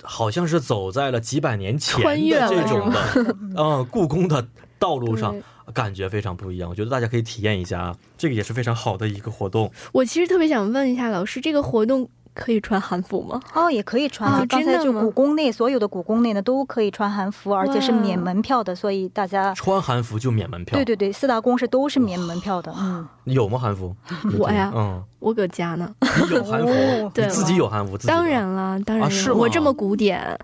[0.01, 4.45] 好像是走在了几百年前的这种的，嗯，故宫的
[4.83, 5.35] 道路上。
[5.73, 9.71] 感觉非常不一样，我觉得大家可以体验一下啊，这个也是非常好的一个活动。
[9.93, 12.09] 我其实特别想问一下老师，这个活动。
[12.35, 13.39] 可以穿韩服吗？
[13.53, 14.43] 哦，也可以穿啊。
[14.49, 20.75] 刚才就故宫内所有的故宫内呢都可以穿韩服，而且是免门票的，所以大家穿韩服就免门票。
[20.75, 22.73] 对对对，四大宫是都是免门票的。
[22.75, 23.59] 嗯，有吗？
[23.59, 23.95] 韩服？
[24.39, 25.89] 我呀，嗯，我搁家呢。
[26.31, 26.73] 有韩服？
[27.13, 27.95] 对，自己有韩服？
[27.99, 30.19] 当然了，当然是我这么古典。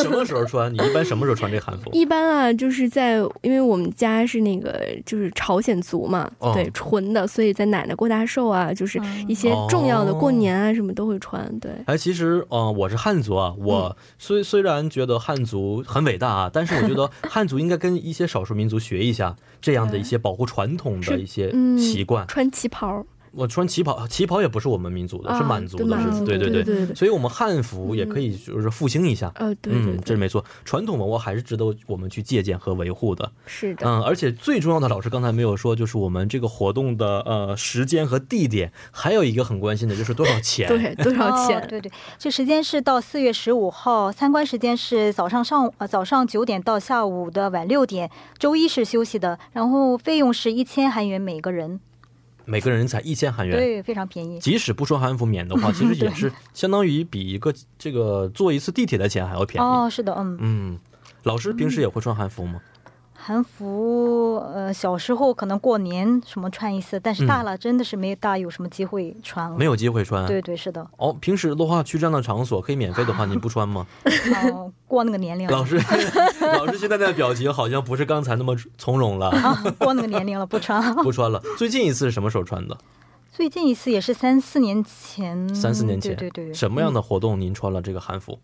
[0.00, 0.72] 什么时候穿？
[0.72, 1.90] 你一般什么时候穿这韩服？
[1.92, 9.80] 一般啊，就是在因为我们家是那个就是朝鲜族嘛，对，纯的，所以在奶奶过大寿啊，就是一些重。
[9.80, 11.58] 重要的过年啊，什么都会穿。
[11.58, 13.54] 对，哎，其实，呃，我是汉族啊。
[13.58, 23.04] 我虽虽然觉得汉族很伟大啊，但是我觉得汉族应该跟一些少数民族学一下这样的一些保护传统的一些习惯，穿旗袍。
[23.32, 29.30] 我穿旗袍，旗袍也不是我们民族的，是满族的，是对对对，所以我们汉服也可以就是复兴一下。
[29.36, 33.30] 呃，对，嗯，这是没错，传统文化还是值得我们去借鉴和维护的。
[33.46, 40.66] 是的，嗯，而且最重要的，老师刚才没有说，就是我们这个活动的呃时间和地点，还有一个很关心的就是多少钱？
[40.68, 41.64] 对，多少钱？
[41.68, 51.80] 对对，这时间是到四月十五号，参观时间是早上上呃早上九点到下午的晚六点，周一是休息的，然后费用是一千韩元每个人。
[52.50, 54.40] 每个人才一千韩元，对，非常便宜。
[54.40, 59.66] 即使不穿韩服免的话， 其实也是相当于比一个这个坐一次地铁的钱还要便宜。
[59.66, 60.78] 哦，是的，嗯嗯。
[61.22, 62.60] 老师平时也会穿韩服吗？
[63.22, 69.56] 韩服，呃，小时候可能过年什么穿一次，但是大了真的是没大有什么机会穿了。
[69.58, 70.26] 没有机会穿。
[70.26, 70.84] 对对是的。
[70.96, 73.86] 哦，平时的话去这样的场所可以免费的话，你不穿吗？
[74.54, 75.46] 哦，过那个年龄。
[75.48, 75.76] 老师，
[76.40, 79.30] 老师现在的表情好像不是刚才那么从容了。
[79.78, 80.82] 过那个年龄了，不穿。
[81.04, 81.40] 不穿了。
[81.58, 82.76] 最近一次是什么时候穿的？
[83.32, 85.54] 最近一次也是三四年前。
[85.54, 86.16] 三四年前。
[86.16, 86.54] 对对对。
[86.54, 88.38] 什么样的活动您穿了这个韩服？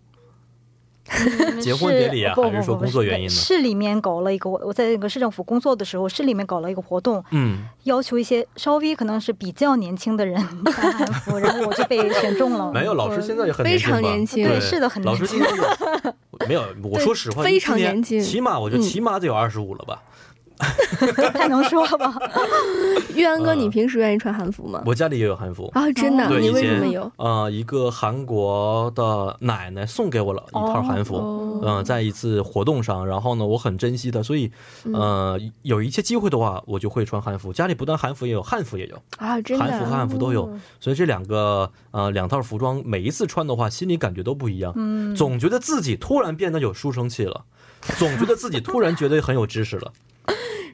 [1.61, 10.37] 结婚典礼啊不不还是说工作原因呢市里面搞了一个，我我在那个市政府工作的时候，市里面搞了一个活动，嗯，要求一些稍微可能是比较年轻的人
[10.73, 12.71] 穿汉服，然后我就被选中了。
[12.75, 16.63] 没有，老师现在也很非年轻吧常年轻对是的很年轻师今年有没有？
[16.83, 20.03] 我说实话，非常今年年轻起码我觉得嗯起码得有二十五了吧。
[21.35, 22.15] 太能说了吧？
[23.15, 24.83] 玉安哥，嗯你平时愿意穿韩服吗？
[24.87, 25.71] 我家里也有汉服。
[25.75, 27.11] 啊，真的你为什么有？
[27.17, 34.51] 呃，一个韩国的奶奶送给我了一套韩服，哦嗯、在一次活动上，然后呢，我很珍惜的，所以，
[34.93, 37.53] 呃，有一些机会的话，我就会穿韩服。
[37.53, 39.97] 家里不但韩服也有，汉服也有，啊，真的韩服和啊。
[39.99, 47.45] 汉服都有，所以这两个呃两套服装，每一次穿的话，心里感觉都不一样，嗯，总觉得自己突然变得有书生气了，
[47.99, 49.93] 总觉得自己突然觉得很有知识了。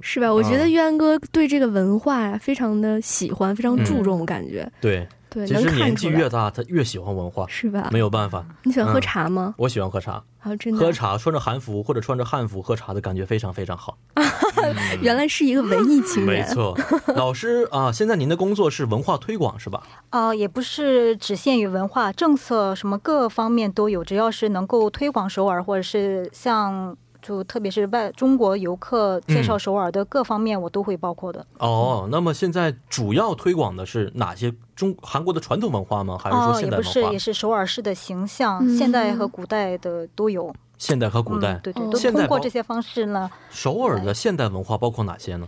[0.02, 0.30] 是吧？
[0.32, 7.88] 我觉得嗯玉安哥对这个文化呀非常的喜欢，非常注重，我感觉对，对，能其实年纪越大，他越喜欢文化，是吧？
[7.90, 8.44] 没有办法。
[8.64, 9.54] 你喜欢喝嗯茶吗？
[9.56, 13.96] 我喜欢喝茶，啊，真的喝，茶穿着韩服或者穿着汉服喝茶的感觉非常非常好。
[15.00, 16.46] 原来是一个文艺青年。
[16.46, 16.76] 没错，
[17.16, 19.82] 老师啊，现在您的工作是文化推广是吧？
[20.10, 31.46] 啊、也不是只限于文化政策，什么各方面都有，只要是能够推广首尔，或者是像就特别是外中国游客介绍首尔的各方面，我都会包括的。
[31.58, 36.18] 哦，那么现在主要推广的是哪些中韩国的传统文化吗？
[36.18, 36.90] 还是说哦，现代文化？
[36.90, 40.52] 也不是，也是首尔市的形象，嗯现代和古代的都有。
[40.76, 45.46] 现代和古代嗯，对对，哦都通过这些方式呢，首尔的现代文化包括哪些呢？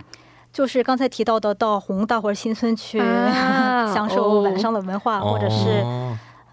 [0.53, 6.04] 就是刚才提到的到宏大或者新村去、啊 享受晚上的文化，或者是哦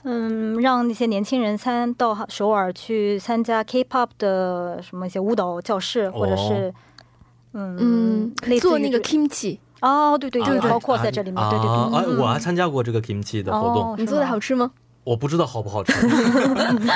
[0.04, 6.72] 嗯，让那些年轻人参到首尔去参加 K-pop 的什么一些舞蹈教室，或者是
[7.52, 14.70] 嗯嗯做那个 kimchi，哦，对对对包括在这里面，对对对哎，对，我还参加过这个 kimchi 的活动，哦你做的好吃吗？
[15.04, 15.92] 我不知道好不好吃，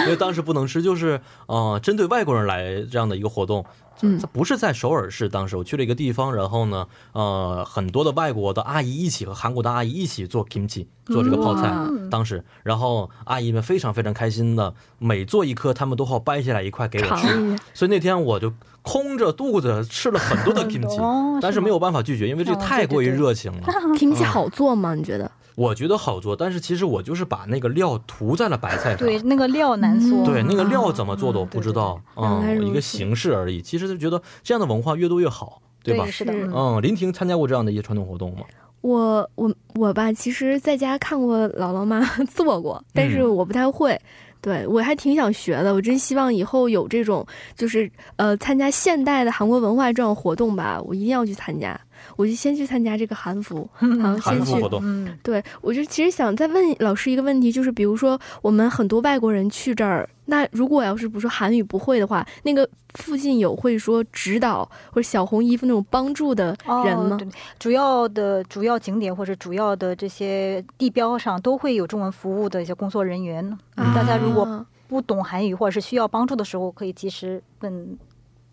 [0.04, 3.64] 因为当时不能吃，就是呃，针对外国人来这样的一个活动。
[4.02, 11.70] 嗯它不是在首尔市，当时我去了一个地方，然后呢，呃，很多的外国的阿姨一起和韩国的阿姨一起做 kimchi，做这个泡菜。
[11.72, 17.56] 嗯当时，然后阿姨们非常非常开心的，每做一颗，他们都好掰下来一块给我吃。
[17.74, 23.62] 所以那天我就空着肚子吃了很多的 kimchi，但是没有办法拒绝，因为这哦太过于热情了。
[23.98, 24.94] kimchi 好做吗？
[24.94, 25.30] 你觉得？
[25.56, 28.98] 我觉得好做，但是其实我就是把那个料涂在了白菜上。
[28.98, 33.60] 对那个料难做，对，那个啊料怎么做的我不知道，嗯，一个形式而已。
[33.60, 36.06] 其实就觉得这样的文化越多越好，对吧？
[36.06, 38.44] 是的，嗯嗯，林婷参加过这样的一些传统活动吗？
[38.82, 43.98] 我我我吧，其实在家看过姥姥妈做过，但是嗯我不太会。
[44.42, 51.80] 对我还挺想学的，我真希望以后有这种就是呃参加现代的韩国文化这种活动吧，我一定要去参加。
[52.14, 67.16] 我就先去参加这个韩服， 然后，先去服活动，嗯，对，我就其实想再问老师一个问题，就是比如说我们很多外国人去这儿，那如果要是比如说韩语不会的话，那个附近有会说指导或者小红衣服那种帮助的人吗？
[67.16, 73.44] 哦对主要的主要景点或者主要的这些地标上都会有中文服务的一些工作人员。
[73.76, 77.98] 嗯大家如果啊不懂韩语或者是需要帮助的时候，可以及时问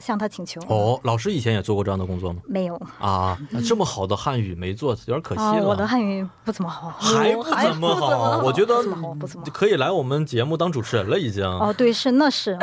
[0.04, 0.60] 向他请求。
[0.68, 2.42] 哦，老师以前也做过这样的工作吗？
[2.46, 3.38] 没有啊，
[3.68, 5.66] 这么好的汉语没做，有点可惜啊，了。
[5.66, 9.52] 我的汉语不怎么好，还不还怎么不好，我觉得不怎么好，不怎么好。
[9.54, 11.44] 可以来我们节目当主持人了，已经。
[11.46, 12.58] 哦，对，是那是，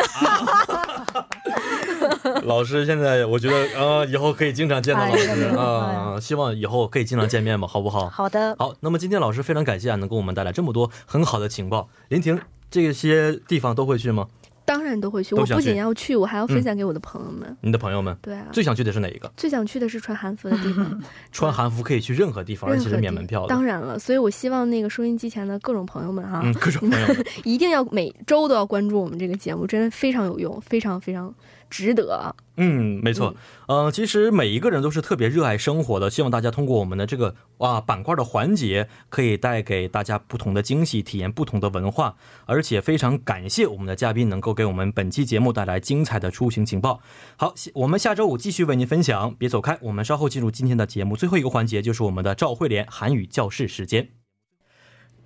[2.45, 8.09] 老师现在我觉得呃，以后可以经常见到老师啊、希望以后可以经常见面吧，好不好？
[8.13, 11.89] 好的，好，那么今天老师非常感谢啊，能给我们带来这么多很好的情报。
[12.09, 14.27] 林婷，这些地方都会去吗？
[14.71, 15.35] 当然都会去。
[15.35, 17.57] 我不仅要去，我还要分享给我的朋友们。
[17.61, 19.29] 你的朋友们对啊，最想去的是哪一个？
[19.37, 21.03] 最想去的是穿韩服的地方，
[21.33, 23.49] 穿韩服可以去任何地方，而且是免门票的。
[23.49, 27.27] 当然了，所以我希望那个收音机前的各种朋友们哈，嗯，各种朋友们。
[27.43, 31.35] 一定要每周都要关注我们这个节目，真的非常有用，非常非常
[31.71, 32.35] 值得。
[32.57, 33.35] 嗯，没错。
[33.69, 42.17] 嗯、其实每一个人都是特别热爱生活的，希望大家通过我们的这个哇板块的环节，可以带给大家不同的惊喜，体验不同的文化。
[42.45, 47.01] 而且非常感谢我们的嘉宾能够给我们本期节目带来精彩的出行情报。
[47.37, 54.11] 好，我们下周五继续为您分享，别走开，我们稍后进入今天的节目最后一个环节，就是我们的赵慧莲韩语教室时间。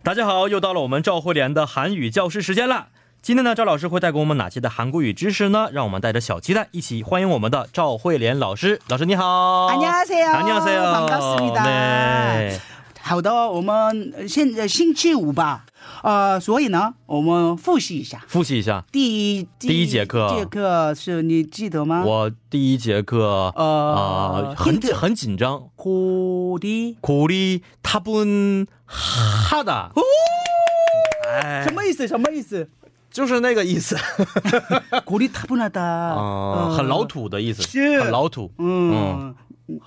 [0.04, 2.90] 大家好，又到了我们赵慧莲的韩语教室时间啦。
[3.23, 5.67] 今天呢，赵老师会带给我们哪些的韩国语知识呢？
[5.73, 8.79] 让我们带着小期待一起欢迎我们的赵慧莲老师。
[8.87, 12.57] 老师你好， 안녕하세요 안녕하세요， 반갑습니다 对，
[13.01, 15.65] 好的，我们呃现在星期五吧，
[16.01, 18.23] 呃，所以呢，我们复习一下。
[18.27, 22.05] 复习一下，第一第一节课第一节课是你记得吗？
[22.05, 25.69] 我第一节课啊、呃很 힌트 很紧张。
[25.75, 29.91] 고리 고리탑은하다。
[31.29, 32.07] 哎什么意思？
[32.07, 32.69] 什么意思？
[33.13, 33.95] 就是那个意思，
[35.05, 35.79] 고리타분하다.
[35.81, 39.33] 啊，很老土的意思，是很老土， 음.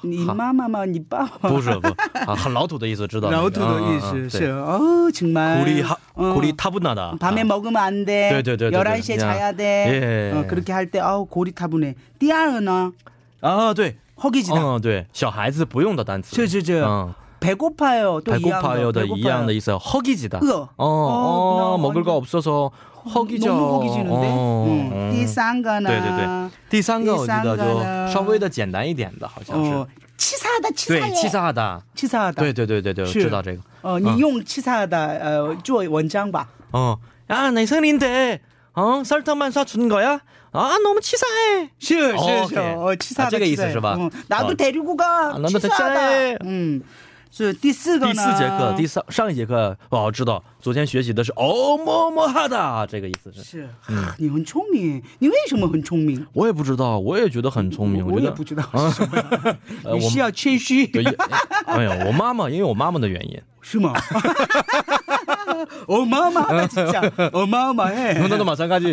[0.02, 0.84] 你妈妈吗？
[0.84, 1.56] 你爸爸吗？
[1.56, 1.88] 不是不
[2.26, 3.42] 啊，很老土的意思，知道那个？
[3.42, 6.34] 老土的意嗯思是哦，정말 고리 하 어.
[6.34, 7.16] 고리 타분하다.
[7.18, 8.30] 밤에 먹으면 안 돼.
[8.30, 9.18] 네, 네, 네, 네, 11시에 네.
[9.18, 10.32] 자야 돼.
[10.32, 10.38] 예.
[10.38, 11.94] 어, 그렇게 할 때 아우 고리타분해.
[12.18, 12.92] 第二呢
[13.40, 14.54] 啊，对， 허기지다.
[14.56, 18.20] 嗯，对，小孩子不用的单词，是是是嗯， 배고파요.
[18.22, 20.38] 또 排骨 이양 파요도一样的意思，허기지다。
[20.42, 22.70] 饿 어, 어, 어, 먹을 나 거 없어서
[23.04, 23.48] 허기져.
[23.48, 24.26] 너무 허기지는데.
[24.30, 24.92] 어, 음.
[24.92, 25.10] 음.
[25.12, 25.88] 第三个呢？
[25.88, 29.70] 对对对，第三个我记得第三个呢就稍微的简单一点的，好像是。
[29.72, 29.86] 어,
[30.16, 31.14] 치사하다 对， 치사해.
[31.14, 32.34] 气炸的， 치사하다.
[32.40, 33.60] 对对对对对，我是知道这个。
[33.82, 36.46] 어, 你用 치사하다 어, 做文章吧.
[36.70, 36.96] 어,
[37.28, 38.38] 야, 내 생일인데,
[38.74, 40.20] 어, 설탕만 사주는 거야?
[40.52, 41.70] 아, 너무 치사해.
[41.80, 42.74] 是 어, 是是 오케이.
[42.76, 43.72] 哦 치사하다 啊这个意思 치사해.
[43.72, 45.34] 是吧 어, 나도 哦 데리고 가.
[45.34, 45.94] 아, 나도 치사하다.
[45.94, 46.36] 치사해.
[46.44, 46.82] 嗯，
[47.31, 48.13] 是第四个呢？
[48.13, 53.43] 第四节课，第上上一节课，哦知道，昨天学习的是哦么么哈的，这个意思是。
[53.43, 53.69] 是，
[54.17, 56.25] 你很聪明，你为什么很聪明？
[56.33, 59.57] 我也不知道，我也觉得很聪明，我也不知道是什么，
[59.93, 61.03] 你需要谦虚，对，
[61.67, 63.93] 哎呀，我妈妈因为我妈妈的原因，是吗？
[65.87, 66.47] 我 妈妈
[67.33, 68.91] 我妈妈哎，那都马上开始。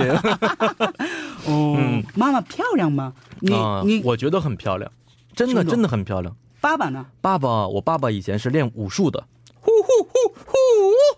[1.47, 1.79] 哦，
[2.15, 3.13] 妈妈漂亮吗？
[3.41, 4.91] 你啊你我觉得很漂亮，
[5.35, 6.35] 真的真的很漂亮。
[6.65, 7.05] 爸爸呢？
[7.21, 9.23] 爸爸，我爸爸以前是练武术的。
[9.61, 10.13] 呼呼呼
[10.47, 10.53] 呼，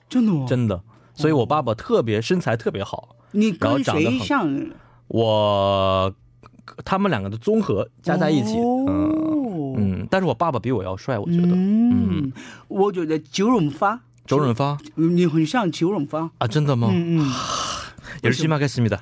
[0.09, 0.82] 真的真的。
[1.14, 4.72] 所以我爸爸特别身材特别好，你长得像。
[5.06, 6.12] 我
[6.85, 11.16] 他们两个的综合加在一起，嗯嗯，但是我爸爸比我要帅。
[11.16, 12.32] 我觉得，嗯，
[12.66, 16.48] 我觉得九荣发，九荣发，你很像九荣发啊？
[16.48, 16.90] 真的吗？
[18.24, 19.00] 也是星巴克思密达。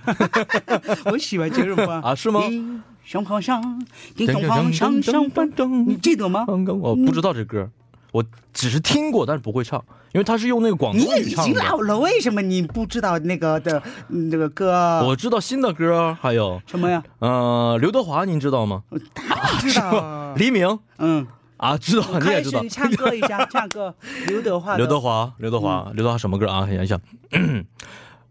[1.10, 2.42] 我喜欢九荣发啊，是吗？
[3.04, 3.84] 上皇上，
[4.16, 5.50] 给东皇上上班，
[5.86, 6.44] 你记得吗？
[6.48, 7.68] 我不知道这歌，
[8.12, 11.60] 我只是听过，但是不会唱，因为他是用那个广你东也已经语唱的。
[11.62, 15.04] 老了，为什么你不知道那个的那个歌？
[15.06, 17.02] 我知道新的歌，还有什么呀？
[17.18, 18.82] 呃刘德华，您知道吗？
[19.60, 20.34] 知道。
[20.36, 21.26] 黎明嗯，
[21.58, 22.64] 啊，知道你也知道。
[22.68, 23.94] 唱歌一下，唱歌。
[24.26, 24.76] 刘德华。
[24.76, 26.66] 刘德华，刘德华，刘德华什么歌啊？
[26.66, 27.00] 想一想，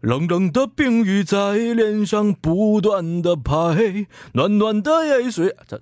[0.04, 5.80] 冷冷的冰雨在脸上不断的拍，暖暖的泪水， 这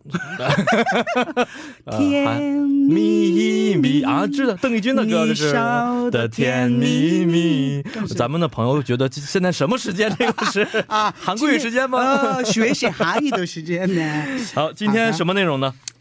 [1.90, 7.82] 甜蜜蜜啊，知道邓丽君的歌这你笑是的的甜蜜蜜
[8.16, 10.14] 咱们的朋友觉得现在什么时间？
[10.16, 11.98] 这个是啊，韩国语时间吗？
[11.98, 14.24] 呃，学习韩语的时间呢？
[14.54, 15.74] 好，今天什么内容呢？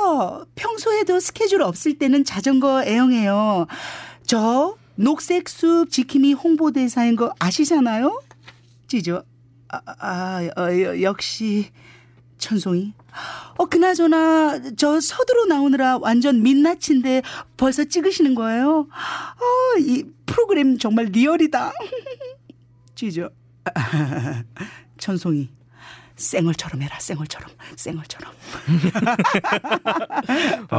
[0.00, 3.66] 어, 평소에도 스케줄 없을 때는 자전거 애용해요.
[4.24, 8.20] 저 녹색 숲 지킴이 홍보대사인 거 아시잖아요?
[8.86, 9.22] 찌죠.
[9.68, 11.70] 아, 아 어, 여- 역시
[12.38, 12.92] 천송이.
[13.58, 17.22] 어, 그나저나 저 서두로 나오느라 완전 민낯인데
[17.56, 18.86] 벌써 찍으시는 거예요?
[18.88, 21.72] 어, 이 프로그램 정말 리얼이다.
[22.94, 23.30] 찌죠.
[24.98, 25.48] 천송이.
[26.19, 28.31] 쌩얼처럼 해라, 쌩얼처럼, 쌩얼처럼.
[30.69, 30.77] 哦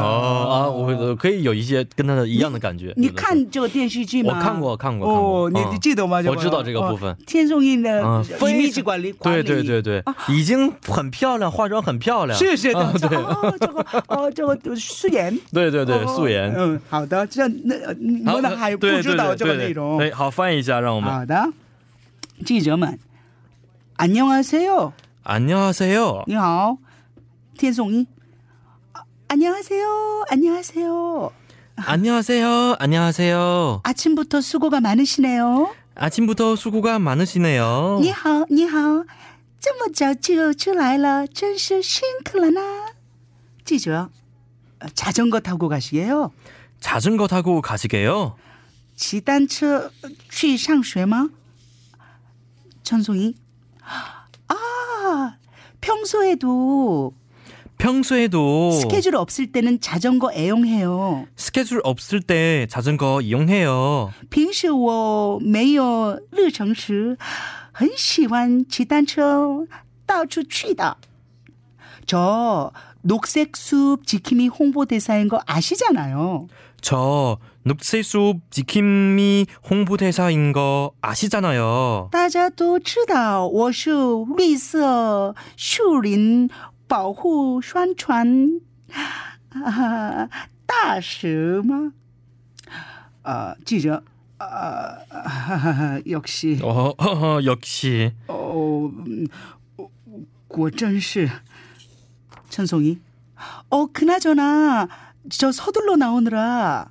[0.49, 2.95] 啊，我可以有一些跟他的一样的感觉。
[2.97, 4.33] 你有的时候看这个电视剧吗？
[4.35, 6.23] 我看过看过看过哦，你嗯你记得吗？
[6.27, 10.03] 我知道这个部分哦天颂印的嗯，非 image 管理，管对理对对对，
[10.35, 12.39] 已经很漂亮，化妆很漂亮。
[12.39, 16.51] 是是的，啊对哦，这个哦，这个素颜，对对对，哦素颜。
[16.57, 19.99] 嗯，好的，这那呃你好们还不对知道对对对这个内容。
[19.99, 21.13] 对，好翻译一下，让我们。
[21.13, 21.47] 好的，
[22.47, 22.99] 记者们，
[23.99, 26.79] 안녕하세요， 안녕하세요， 你好，
[27.59, 28.07] 天颂一。
[29.29, 31.33] 안녕하세요，안녕하세요。
[31.77, 33.81] 안녕하세요， 안녕하세요。
[33.83, 35.75] 아침부터수고가많으시네요。
[35.97, 37.99] 아침부터수고가많으시네요。
[38.01, 39.05] 你好，你好，
[39.61, 42.61] 这么早就出来了，真是辛苦了呢。
[43.65, 44.09] 记者，
[44.79, 46.31] 呃자전거타고가시게요？
[46.81, 48.37] 자전거타고가시게요？
[48.95, 51.31] 骑单车呃去上学吗？
[52.85, 53.35] 천송이
[53.83, 54.20] 아,
[55.81, 57.13] 평소에도
[57.79, 61.27] 평소에도 스케줄 없을 때는 자전거 애용해요.
[61.37, 64.11] 스케줄 없을 때 자전거 이용해요.
[64.31, 67.19] 平时我没有日程时，
[67.73, 69.67] 很喜欢骑单车
[70.07, 70.97] 到处去的。
[72.07, 72.73] 저
[73.03, 76.49] 녹색 숲 지킴이 홍보대사인 거 아시잖아요.
[76.81, 82.09] 저 녹색숲 지킴이 홍보대사인 거 아시잖아요.
[82.13, 83.91] 大家都知道我是
[84.37, 86.49] 绿色树林
[86.89, 88.61] 保护宣传
[89.51, 90.29] 啊
[90.67, 91.93] 大使吗？
[93.23, 94.03] 啊，记者，
[94.39, 98.13] 啊，哈哈哈 역시 어, 허허, 역시.
[98.29, 99.27] 어, 음,
[99.77, 99.89] 어,
[100.47, 101.29] 果真是
[102.51, 102.99] 천송이.
[103.69, 104.89] 어, 그나저나
[105.31, 106.91] 저 서둘러 나오느라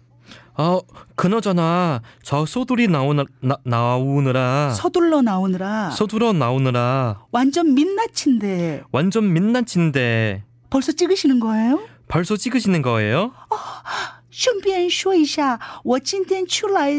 [0.57, 0.79] 어,
[1.15, 10.91] 그나저나 저 소들이 나오느, 나, 나오느라 서둘러 나오느라 서둘러 나오느라 완전 민낯인데 완전 민낯인데 벌써
[10.91, 11.79] 찍으시는 거예요?
[12.07, 13.31] 벌써 찍으시는 거예요?
[14.29, 16.91] 顺便说一下，我今天出来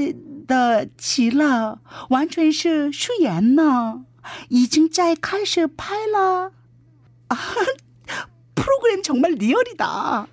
[0.47, 4.05] 的齐了，完全是素颜呢，
[4.49, 6.53] 已经在开始拍了。
[7.29, 7.37] 啊，
[8.55, 10.27] 프로그램 정말 리얼이다.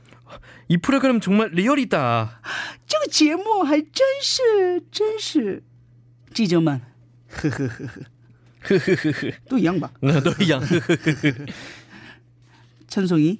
[0.67, 2.41] 이 프로그램 정말 리얼이다.
[2.87, 5.63] 这个节目还真是真是，
[6.33, 6.81] 记者们，
[7.29, 8.01] 呵呵呵呵，
[8.63, 9.33] 흐흐흐흐.
[9.49, 9.91] 都一样吧？
[10.01, 10.61] 너 이양.
[10.61, 11.45] 흐흐흐흐.
[12.87, 13.39] 천송이,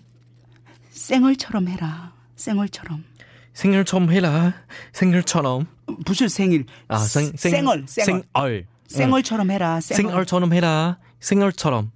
[0.92, 2.14] 생얼처럼 해라.
[2.36, 3.04] 생얼처럼.
[3.54, 4.54] 생일처럼 해라.
[4.92, 5.68] 생일처럼.
[6.06, 6.66] 不是 생일.
[6.88, 8.24] 아, 생, 생, 생얼, 생얼.
[8.34, 8.66] 생얼.
[8.88, 9.80] 생얼처럼 해라.
[9.80, 10.26] 생얼.
[10.26, 10.98] 생얼처럼 해라.
[11.20, 11.92] 생얼처럼.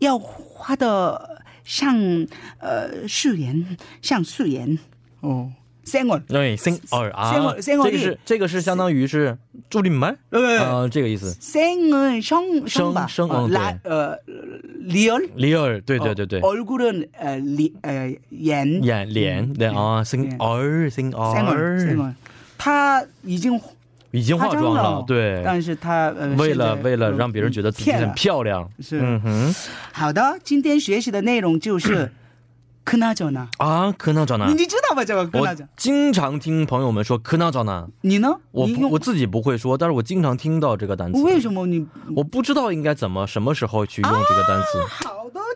[0.00, 1.35] 要画的
[1.66, 2.26] 像
[2.58, 4.78] 呃素颜，像素颜
[5.20, 5.52] 哦。
[5.84, 7.10] 생얼， 对, 생얼.
[7.12, 9.36] 아, 생얼, 생얼이 这个是这个是相当于是
[9.68, 10.16] 助力말?
[10.30, 11.34] 对 아, 这个意思.
[11.40, 14.16] 생은 성, 성吧，生呃嗯来呃
[14.86, 15.80] 리얼， 리얼.
[15.82, 16.40] 对对对对.
[16.40, 19.52] 어, 얼굴은 어, 리, 어, 眼 연, 脸.
[19.54, 21.80] 네, 아, 생얼, 생얼 생얼.
[21.80, 22.14] 생얼，
[22.56, 23.58] 他已经
[24.17, 25.41] 已经化妆了对。
[25.45, 28.67] 但是他为了为了让别人觉得自己很漂亮。
[28.79, 28.99] 是。
[29.01, 29.55] 嗯哼。
[29.93, 32.11] 好的今天学习的内容就是
[32.83, 33.49] 可那种呢？
[33.57, 34.45] 啊可那种呢？
[34.47, 35.39] 你知道吧这个歌
[35.75, 37.87] 经常听朋友们说可那种呢？
[38.01, 38.33] 你呢？
[38.51, 41.21] 我不我自己不会说但是我经常听到这个单词。
[41.21, 45.07] 为什么你我不知道应该怎么什么时候去用这个单词。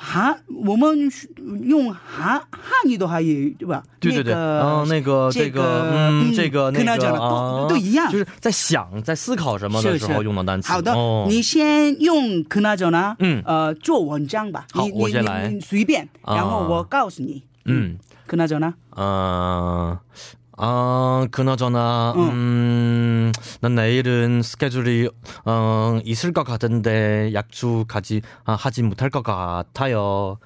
[0.00, 1.10] 韩，我们
[1.64, 3.82] 用韩汉语的话也对吧？
[3.98, 7.18] 对对对，嗯，那个这个嗯这个那个跟他讲了
[7.62, 10.70] 都都一样，就是在想在思考什么的时候用的单词。
[10.72, 10.94] 好的，
[11.26, 13.42] 你先用跟他讲呢，嗯。
[13.44, 19.98] 呃做文章吧，好，我先来，随便，然后我告诉你，嗯，跟他讲呢，嗯。
[20.57, 25.09] 아, 그나저나, 음, 난 내일은 스케줄이,
[25.45, 30.37] 어, 있을 것 같은데, 약주 가지, 아, 하지 못할 것 같아요.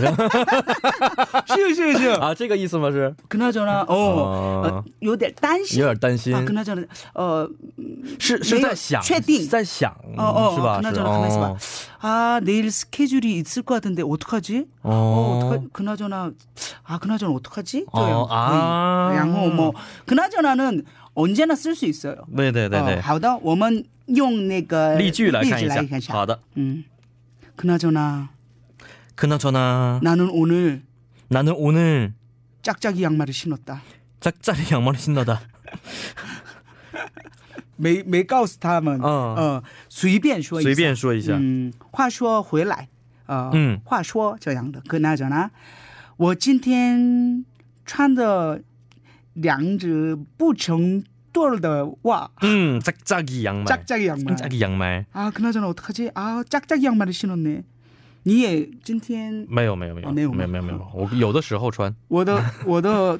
[1.47, 2.11] 是是是。
[2.19, 2.91] 아, 这个意思吗？
[2.91, 5.79] 是 그나저나， 哦， 어 呃，有点担心。
[5.79, 7.49] 有点担心啊，그나저나，呃，
[8.19, 10.81] 是是没有在想，确定在想，哦哦，是吧？
[10.81, 11.57] 그나 是 저나 가만있어 哦 봐.
[11.99, 14.65] 아, 내일 스케줄이 있을 것 같은데 어떡하지?
[14.83, 15.37] 어, 어.
[15.37, 16.31] 어떡하, 그나저나,
[16.83, 17.85] 아, 그나저나 어떡하지?
[17.91, 19.13] 어, 저 아.
[19.15, 19.73] 양호, 뭐,
[20.05, 22.15] 그나저나는 언제나 쓸 수 있어요.
[22.35, 26.13] 对对对对哦，好的，我们用那个例句来看一例句来下。
[26.13, 26.83] 好的， 음.
[27.55, 28.29] 그나저나
[29.15, 30.81] 그나저나, 나는 오늘
[31.27, 32.13] 나는 오늘
[32.63, 33.81] 짝짝이 양말을 신었다.
[34.19, 35.41] 짝짝이 양말을 신나다.
[37.77, 41.33] 没没告诉他们，嗯呃，随便说一下，随便说一下。
[41.39, 42.87] 嗯，话说回来，
[43.25, 45.51] 呃，嗯话说这样的，跟大家呢，
[46.17, 47.45] 我今天
[47.85, 48.61] 穿的
[49.33, 53.65] 两只不成对儿的袜， 음, 짝짝이 양말.
[53.65, 54.35] 짝짝이 양말.
[54.35, 55.05] 짝짝이 양말.
[55.13, 56.11] 아, 그나저나 어떡하지?
[56.13, 57.63] 아, 짝짝이 양말을 신었네.
[58.25, 63.19] 你也今天没有没有没有哦没有吗没有没有没有，我有的时候穿，我的我的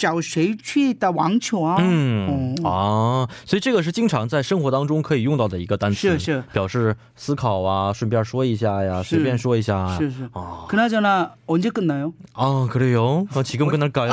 [0.00, 1.76] 找谁去打网球啊？
[1.80, 9.96] 嗯哦啊，所以这个是经常在生活当中可以用到的一个单词，是是表示思考啊，顺便说一下呀，是随便说一下啊。
[9.98, 10.28] 是是。
[10.32, 12.12] 아, 그나저나 언제 끝나요?
[12.34, 13.26] 아 그래요?
[13.32, 14.12] 어, 지금 끝날까요?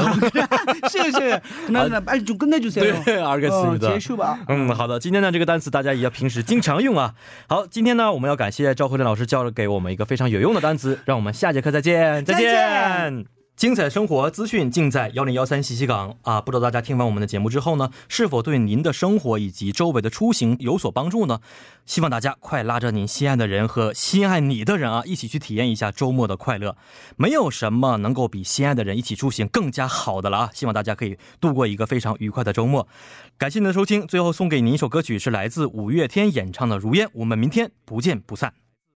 [0.89, 1.41] 是是.
[1.67, 3.03] 그나저나 빨리 좀 끝내주세요.
[3.03, 3.87] 네, 알겠습니다.
[3.87, 4.37] 어, 제슈바.
[4.47, 7.13] 嗯，好的，今天呢这个单词大家也要平时经常用啊。
[7.47, 13.36] 好，今天呢我们要感谢赵慧珍老师教了给我们一个非常有用的单词，让我们下节课再见，再再见见。
[13.58, 16.40] 精彩生活资讯尽在幺零幺三信息港啊！
[16.40, 21.40] 不知道大家听完我们的节目之后呢，是否对您的生活以及周围的出行有所帮助呢？
[21.84, 26.76] 希望大家快拉着您心爱的人和心爱你的人啊，一起去体验一下周末的快乐。
[27.16, 30.50] 没有什么能够比心爱的人一起出行更加好的了啊！
[30.54, 32.86] 希望大家可以度过一个非常愉快的周末。
[33.36, 38.54] 感谢您的收听，最后送给您一首歌曲，是来自五月天演唱的《如烟》，我们明天不见不散。